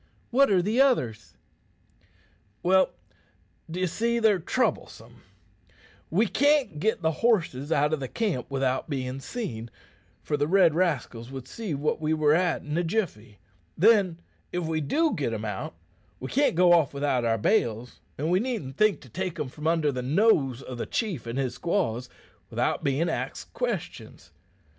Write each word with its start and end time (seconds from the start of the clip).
"What 0.31 0.49
are 0.49 0.63
the 0.63 0.81
others?" 0.81 1.35
"Well, 2.63 2.89
d'ye 3.69 3.85
see, 3.85 4.17
they're 4.17 4.39
troublesome. 4.39 5.21
We 6.09 6.25
can't 6.25 6.79
git 6.79 7.03
the 7.03 7.11
horses 7.21 7.71
out 7.71 7.93
o' 7.93 8.07
camp 8.07 8.47
without 8.49 8.89
bein' 8.89 9.19
seen, 9.19 9.69
for 10.23 10.37
the 10.37 10.47
red 10.47 10.73
rascals 10.73 11.29
would 11.29 11.47
see 11.47 11.75
what 11.75 12.01
we 12.01 12.15
were 12.15 12.33
at 12.33 12.63
in 12.63 12.75
a 12.79 12.83
jiffy. 12.83 13.37
Then, 13.77 14.19
if 14.51 14.65
we 14.65 14.81
do 14.81 15.13
git 15.13 15.33
'em 15.33 15.45
out, 15.45 15.75
we 16.19 16.29
can't 16.29 16.55
go 16.55 16.73
off 16.73 16.95
without 16.95 17.23
our 17.23 17.37
bales, 17.37 17.99
an' 18.17 18.31
we 18.31 18.39
needn't 18.39 18.77
think 18.77 19.01
to 19.01 19.09
take 19.09 19.39
'em 19.39 19.49
from 19.49 19.67
under 19.67 19.91
the 19.91 20.01
nose 20.01 20.63
o' 20.67 20.73
the 20.73 20.87
chief 20.87 21.27
and 21.27 21.37
his 21.37 21.53
squaws 21.53 22.09
without 22.49 22.83
bein' 22.83 23.07
axed 23.07 23.53
questions. 23.53 24.31